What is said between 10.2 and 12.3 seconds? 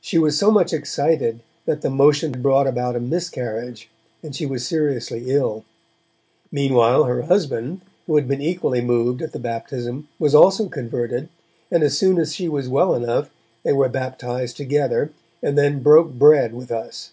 also converted, and as soon